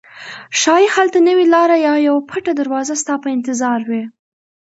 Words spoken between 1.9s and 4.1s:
یوه پټه دروازه ستا په انتظار وي.